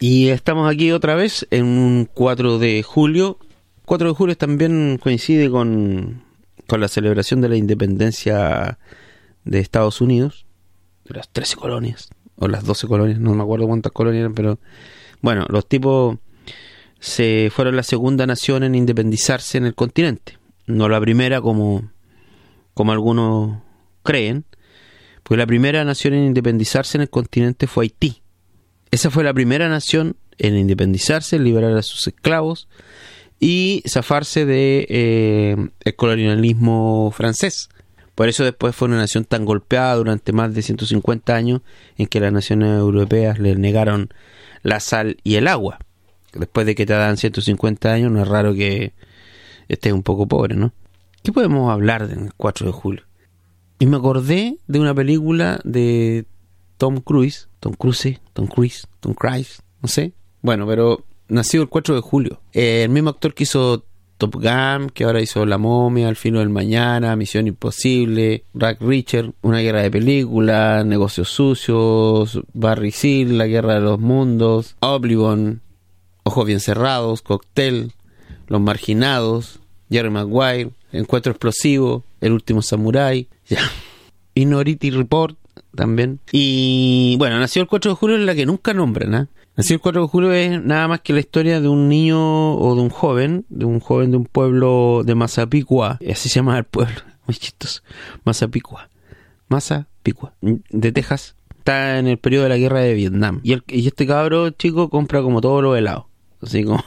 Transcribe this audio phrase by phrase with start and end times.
[0.00, 3.38] Y estamos aquí otra vez en un 4 de julio.
[3.84, 6.22] 4 de julio también coincide con,
[6.68, 8.78] con la celebración de la independencia
[9.44, 10.46] de Estados Unidos,
[11.04, 14.60] de las 13 colonias, o las 12 colonias, no me acuerdo cuántas colonias eran, pero
[15.20, 16.18] bueno, los tipos
[17.00, 20.38] se fueron la segunda nación en independizarse en el continente.
[20.66, 21.90] No la primera como,
[22.74, 23.62] como algunos
[24.02, 24.44] creen,
[25.22, 28.22] porque la primera nación en independizarse en el continente fue Haití.
[28.90, 32.68] Esa fue la primera nación en independizarse, liberar a sus esclavos
[33.40, 37.68] y zafarse de eh, colonialismo francés.
[38.14, 41.60] Por eso después fue una nación tan golpeada durante más de 150 años
[41.96, 44.08] en que las naciones europeas le negaron
[44.62, 45.78] la sal y el agua.
[46.32, 48.92] Después de que te dan 150 años, no es raro que
[49.68, 50.72] estés un poco pobre, ¿no?
[51.22, 53.02] ¿Qué podemos hablar del 4 de julio?
[53.78, 56.26] Y me acordé de una película de
[56.78, 60.12] Tom Cruise, Tom Cruise, Tom Cruise, Tom Cruise, no sé.
[60.40, 62.40] Bueno, pero nació el 4 de julio.
[62.52, 63.84] El mismo actor que hizo
[64.16, 69.32] Top Gun, que ahora hizo La momia, Al fino del mañana, Misión imposible, Rack Richard,
[69.42, 75.60] Una guerra de películas, Negocios sucios, Barry Seal, La guerra de los mundos, Oblivion,
[76.22, 77.92] Ojos bien cerrados, Cocktail,
[78.46, 83.60] Los marginados, Jerry Maguire, Encuentro explosivo, El último samurai, ya.
[84.34, 85.36] Minority Report
[85.78, 86.18] también.
[86.32, 89.28] Y bueno, nació el 4 de julio en la que nunca nombran, ¿ah?
[89.56, 92.74] Nació el 4 de julio es nada más que la historia de un niño o
[92.74, 96.64] de un joven, de un joven de un pueblo de Mazapicua, así se llama el
[96.64, 97.82] pueblo, muy chistoso,
[98.24, 98.88] Mazapicua,
[99.48, 103.40] Mazapicua, de Texas, está en el periodo de la guerra de Vietnam.
[103.44, 106.06] Y, el, y este cabro chico compra como todos los helados,
[106.42, 106.82] así como,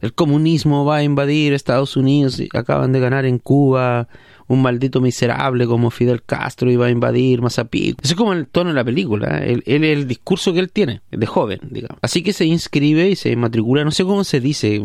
[0.00, 4.08] el comunismo va a invadir Estados Unidos, y acaban de ganar en Cuba,
[4.48, 7.98] un maldito miserable como Fidel Castro iba a invadir Mazapico.
[8.02, 9.60] Eso es como el tono de la película, ¿eh?
[9.66, 11.98] el, el, discurso que él tiene, de joven, digamos.
[12.02, 14.82] Así que se inscribe y se matricula, no sé cómo se dice,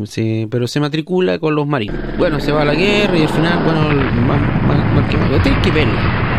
[0.49, 1.97] pero se matricula con los marinos.
[2.17, 3.81] Bueno, se va a la guerra y al final, bueno,
[4.25, 5.41] mal, que mal.
[5.41, 5.93] Tiene que verlo,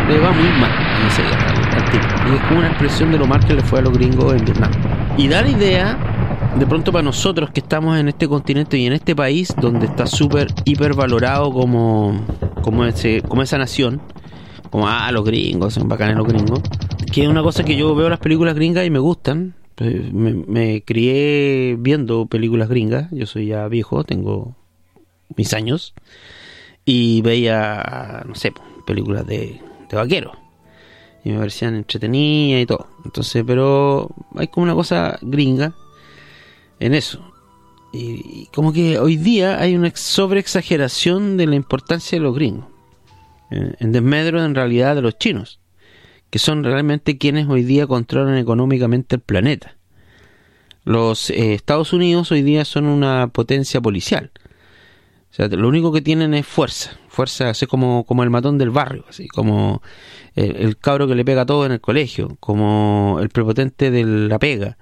[0.08, 0.70] le va muy mal
[1.00, 3.82] en esa guerra Y es como una expresión de lo mal que le fue a
[3.82, 4.70] los gringos en Vietnam.
[5.16, 6.21] Y da la idea
[6.58, 10.06] de pronto para nosotros que estamos en este continente y en este país donde está
[10.06, 12.24] súper hiper valorado como
[12.62, 14.00] como ese como esa nación
[14.70, 16.60] como ah los gringos son bacanes los gringos
[17.12, 19.54] que es una cosa que yo veo las películas gringas y me gustan.
[19.74, 23.10] Pues, me, crié viendo películas gringas.
[23.10, 24.56] Yo soy ya viejo tengo
[25.36, 25.92] mis años.
[26.86, 28.54] Y veía no sé
[28.86, 29.60] películas de,
[29.90, 30.38] de vaqueros.
[31.22, 32.86] Y me parecían entretenidas y todo.
[33.04, 35.74] Entonces pero hay como una cosa gringa
[36.80, 37.32] en eso.
[37.92, 42.66] Y, como que hoy día hay una sobreexageración de la importancia de los gringos,
[43.50, 45.60] en, desmedro en realidad de los chinos,
[46.30, 49.76] que son realmente quienes hoy día controlan económicamente el planeta.
[50.84, 54.32] Los eh, Estados Unidos hoy día son una potencia policial.
[55.30, 56.98] O sea, lo único que tienen es fuerza.
[57.08, 59.82] Fuerza así como, como el matón del barrio, así como
[60.34, 64.38] el, el cabro que le pega todo en el colegio, como el prepotente de la
[64.38, 64.78] pega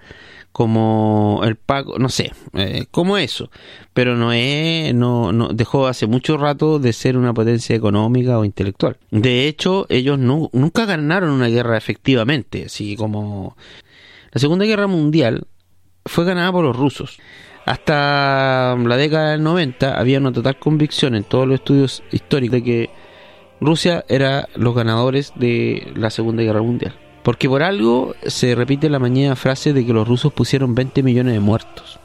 [0.52, 3.50] como el pago, no sé, eh, como eso,
[3.94, 8.96] pero no es, no, dejó hace mucho rato de ser una potencia económica o intelectual.
[9.10, 13.56] De hecho, ellos no, nunca ganaron una guerra efectivamente, así como
[14.32, 15.46] la Segunda Guerra Mundial
[16.04, 17.18] fue ganada por los rusos.
[17.66, 22.64] Hasta la década del 90 había una total convicción en todos los estudios históricos de
[22.64, 22.90] que
[23.60, 26.94] Rusia era los ganadores de la Segunda Guerra Mundial.
[27.22, 31.34] Porque por algo se repite la mañana frase de que los rusos pusieron 20 millones
[31.34, 31.98] de muertos.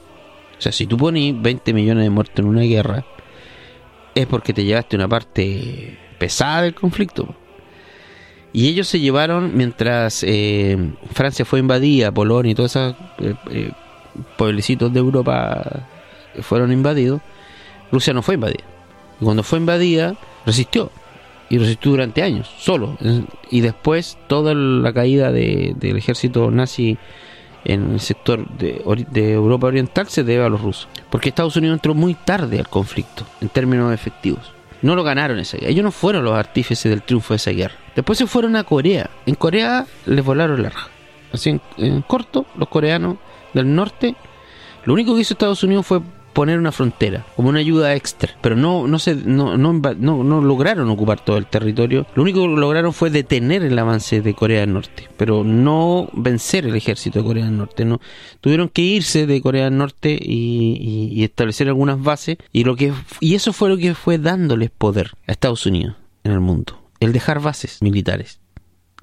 [0.58, 3.06] O sea, si tú pones 20 millones de muertos en una guerra,
[4.14, 7.36] es porque te llevaste una parte pesada del conflicto.
[8.54, 10.78] Y ellos se llevaron, mientras eh,
[11.12, 13.72] Francia fue invadida, Polonia y todos esos eh, eh,
[14.38, 15.88] pueblecitos de Europa
[16.40, 17.22] fueron invadidos,
[17.92, 18.64] Rusia no fue invadida.
[19.20, 20.16] Y cuando fue invadida,
[20.46, 20.90] resistió
[21.50, 22.98] y resistió durante años, solo.
[23.50, 26.98] Y después toda la caída de, del ejército nazi
[27.64, 30.88] en el sector de, de, Europa Oriental se debe a los rusos.
[31.10, 34.54] Porque Estados Unidos entró muy tarde al conflicto, en términos efectivos.
[34.82, 35.72] No lo ganaron esa guerra.
[35.72, 37.76] Ellos no fueron los artífices del triunfo de esa guerra.
[37.96, 39.10] Después se fueron a Corea.
[39.26, 40.90] En Corea les volaron la raja.
[41.34, 43.18] Así en corto, los coreanos
[43.54, 44.16] del norte,
[44.86, 46.02] lo único que hizo Estados Unidos fue
[46.36, 50.90] poner una frontera como una ayuda extra, pero no no se no, no, no, lograron
[50.90, 52.06] ocupar todo el territorio.
[52.14, 56.66] Lo único que lograron fue detener el avance de Corea del Norte, pero no vencer
[56.66, 57.86] el ejército de Corea del Norte.
[57.86, 58.02] No
[58.42, 62.92] tuvieron que irse de Corea del Norte y, y establecer algunas bases y lo que
[63.22, 65.96] y eso fue lo que fue dándoles poder a Estados Unidos
[66.26, 68.42] en el mundo, el dejar bases militares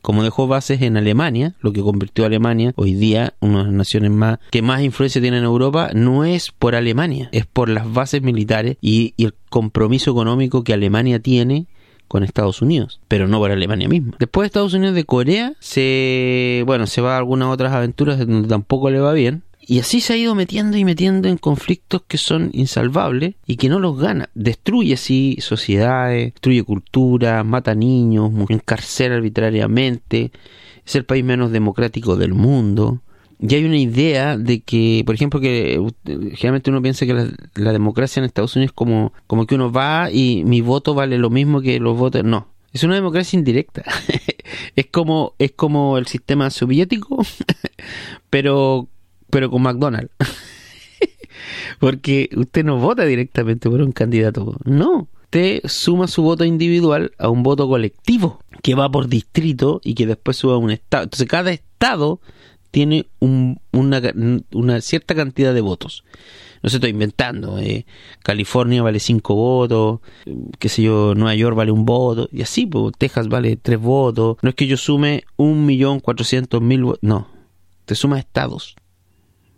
[0.02, 3.72] como dejó bases en Alemania, lo que convirtió a Alemania hoy día una de las
[3.72, 7.90] naciones más que más influencia tiene en Europa, no es por Alemania, es por las
[7.90, 11.66] bases militares y, el compromiso económico que Alemania tiene
[12.08, 14.16] con Estados Unidos, pero no por Alemania misma.
[14.19, 18.49] Después de Estados Unidos de Corea, se bueno, se va a algunas otras aventuras donde
[18.49, 22.19] tampoco le va bien, y así se ha ido metiendo y metiendo en conflictos que
[22.19, 24.29] son insalvables y que no los gana.
[24.35, 30.32] Destruye así sociedades, destruye cultura, mata niños, encarcela arbitrariamente.
[30.85, 33.03] Es el país menos democrático del mundo.
[33.38, 37.14] Y hay una idea de que, por ejemplo, que generalmente uno piensa que
[37.55, 41.19] la, democracia en Estados Unidos es como, como que uno va y mi voto vale
[41.19, 42.25] lo mismo que los votos.
[42.25, 43.85] No, es una democracia indirecta.
[44.76, 47.25] es como es como el sistema soviético,
[48.31, 48.88] pero
[49.32, 50.12] pero con McDonald's.
[51.81, 54.56] Porque usted no vota directamente por un candidato.
[54.64, 55.08] No.
[55.25, 60.06] Usted suma su voto individual a un voto colectivo que va por distrito y que
[60.06, 61.05] después suba a un estado.
[61.05, 62.20] Entonces cada estado
[62.70, 66.05] tiene un, una, cierta cantidad de votos.
[66.62, 67.58] No se estoy inventando.
[67.58, 67.87] Eh.
[68.23, 70.00] California vale cinco votos,
[70.58, 72.69] qué sé yo, Nueva York vale un voto, y así,
[72.99, 74.37] Texas vale tres votos.
[74.43, 77.28] No es que yo sume un millón cuatrocientos mil votos, no.
[77.87, 78.76] Te suma estados.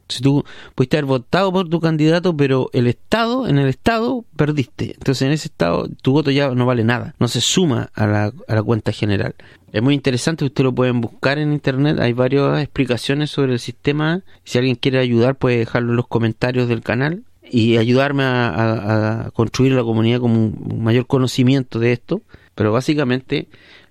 [0.09, 4.95] Si tú pudiste haber votado por tu candidato, pero el Estado, en el Estado, perdiste.
[4.95, 8.33] Entonces en ese Estado tu voto ya no vale nada, no se suma a la,
[8.49, 9.35] a la cuenta general.
[9.73, 14.23] Es muy interesante, ustedes lo pueden buscar en internet, hay varias explicaciones sobre el sistema.
[14.45, 19.31] Si alguien quiere ayudar, puede dejarlo en los comentarios del canal y ayudarme a, a
[19.33, 22.23] construir la comunidad con un mayor conocimiento de esto.
[22.55, 23.49] Pero básicamente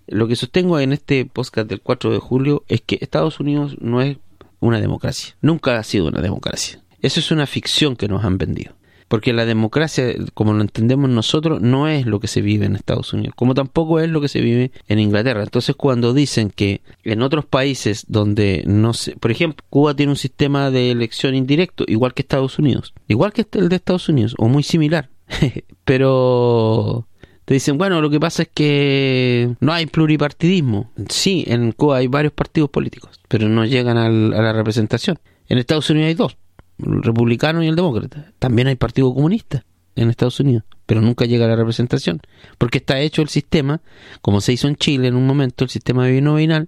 [0.07, 4.01] lo que sostengo en este podcast del 4 de julio es que Estados Unidos no
[4.01, 4.18] es
[4.63, 5.36] una democracia.
[5.42, 6.80] Nunca ha sido una democracia.
[7.01, 8.74] Eso es una ficción que nos han vendido.
[9.07, 13.13] Porque la democracia, como lo entendemos nosotros, no es lo que se vive en Estados
[13.13, 15.44] Unidos, como tampoco es lo que se vive en Inglaterra.
[15.44, 20.18] Entonces, cuando dicen que en otros países donde no se, por ejemplo, Cuba tiene un
[20.18, 24.48] sistema de elección indirecto, igual que Estados Unidos, igual que el de Estados Unidos, o
[24.48, 25.10] muy similar,
[25.86, 27.06] pero
[27.45, 30.91] te dicen, bueno, lo que pasa es que no hay pluripartidismo.
[31.09, 35.19] Sí, en Cuba hay varios partidos políticos, pero no llegan a la representación.
[35.49, 36.37] En Estados Unidos hay dos,
[36.79, 38.31] el republicano y el demócrata.
[38.39, 42.21] También hay partido comunista en Estados Unidos, pero nunca llega a la representación,
[42.57, 43.81] porque está hecho el sistema,
[44.21, 46.67] como se hizo en Chile en un momento, el sistema binominal,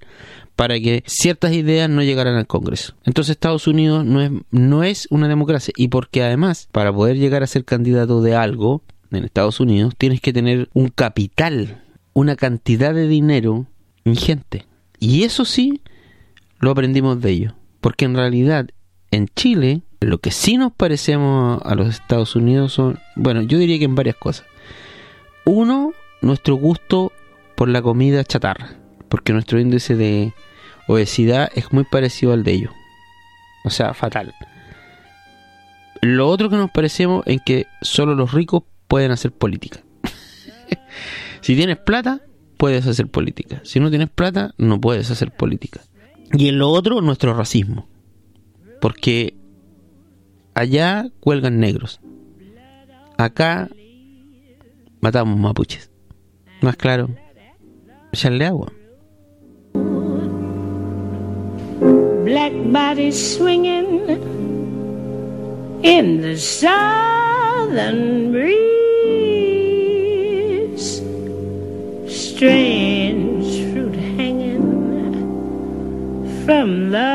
[0.56, 2.95] para que ciertas ideas no llegaran al Congreso.
[3.04, 7.44] Entonces Estados Unidos no es, no es una democracia y porque además, para poder llegar
[7.44, 12.94] a ser candidato de algo, en Estados Unidos, tienes que tener un capital, una cantidad
[12.94, 13.68] de dinero
[14.04, 14.66] ingente.
[15.00, 15.81] Y eso sí,
[16.60, 17.54] lo aprendimos de ellos.
[17.81, 18.68] Porque en realidad,
[19.12, 23.80] en Chile, lo que sí nos parecemos a los Estados Unidos son, bueno, yo diría
[23.80, 24.46] que en varias cosas.
[25.46, 27.12] Uno, nuestro gusto
[27.56, 28.75] por la comida chatarra.
[29.10, 30.34] Porque nuestro índice de
[30.88, 32.74] obesidad es muy parecido al de ellos.
[33.63, 34.34] O sea, fatal.
[36.01, 39.82] Lo otro que nos parecemos es que solo los ricos pueden hacer política.
[41.42, 42.22] si tienes plata,
[42.58, 43.62] puedes hacer política.
[43.64, 45.82] Si no tienes plata, no puedes hacer política.
[46.34, 47.88] Y en lo otro, nuestro racismo.
[48.82, 49.36] Porque
[50.54, 52.00] allá cuelgan negros.
[53.18, 53.70] Acá
[55.02, 55.92] matamos mapuches.
[56.62, 57.10] Más claro,
[58.12, 58.72] echarle agua.
[62.24, 64.02] Black body swinging
[65.84, 68.75] in the southern breeze.
[76.46, 77.14] From the